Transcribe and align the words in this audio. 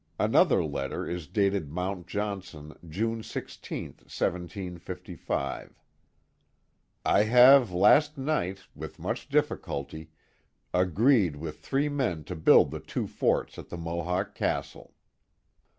Another 0.17 0.63
letter 0.63 1.05
is 1.07 1.27
dated 1.27 1.69
Mount 1.69 2.07
Johnson, 2.07 2.73
June 2.89 3.21
16, 3.21 3.89
1755: 4.01 5.75
I 7.05 7.23
have 7.25 7.71
last 7.71 8.17
night, 8.17 8.61
with 8.73 8.97
much 8.97 9.29
difficulty, 9.29 10.09
agreed 10.73 11.35
with 11.35 11.59
three 11.59 11.87
men 11.87 12.23
to 12.23 12.35
build 12.35 12.71
the 12.71 12.79
two 12.79 13.05
Forts 13.05 13.59
at 13.59 13.69
the 13.69 13.77
Mohawk 13.77 14.33
Castle. 14.33 14.95